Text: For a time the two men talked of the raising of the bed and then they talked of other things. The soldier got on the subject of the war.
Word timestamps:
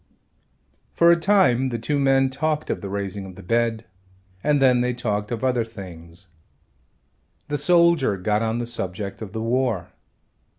For 0.93 1.11
a 1.11 1.15
time 1.15 1.69
the 1.69 1.77
two 1.77 1.99
men 1.99 2.31
talked 2.31 2.71
of 2.71 2.81
the 2.81 2.89
raising 2.89 3.23
of 3.27 3.35
the 3.35 3.43
bed 3.43 3.85
and 4.43 4.59
then 4.59 4.81
they 4.81 4.95
talked 4.95 5.29
of 5.31 5.43
other 5.43 5.63
things. 5.63 6.27
The 7.49 7.59
soldier 7.59 8.17
got 8.17 8.41
on 8.41 8.57
the 8.57 8.65
subject 8.65 9.21
of 9.21 9.31
the 9.31 9.43
war. 9.43 9.93